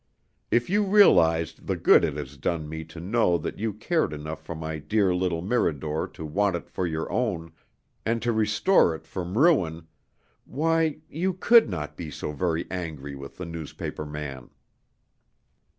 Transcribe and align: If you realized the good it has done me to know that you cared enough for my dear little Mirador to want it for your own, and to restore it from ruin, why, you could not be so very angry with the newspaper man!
If 0.49 0.67
you 0.67 0.83
realized 0.83 1.67
the 1.67 1.75
good 1.75 2.03
it 2.03 2.15
has 2.17 2.35
done 2.35 2.67
me 2.67 2.83
to 2.85 2.99
know 2.99 3.37
that 3.37 3.59
you 3.59 3.71
cared 3.71 4.13
enough 4.13 4.41
for 4.41 4.55
my 4.55 4.79
dear 4.79 5.13
little 5.13 5.43
Mirador 5.43 6.07
to 6.07 6.25
want 6.25 6.55
it 6.55 6.71
for 6.71 6.87
your 6.87 7.11
own, 7.11 7.51
and 8.03 8.19
to 8.23 8.33
restore 8.33 8.95
it 8.95 9.05
from 9.05 9.37
ruin, 9.37 9.85
why, 10.45 11.01
you 11.07 11.33
could 11.35 11.69
not 11.69 11.97
be 11.97 12.09
so 12.09 12.31
very 12.31 12.65
angry 12.71 13.13
with 13.15 13.37
the 13.37 13.45
newspaper 13.45 14.03
man! 14.07 14.49